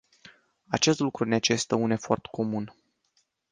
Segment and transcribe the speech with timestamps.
[0.67, 2.75] Acest lucru necesită un efort comun.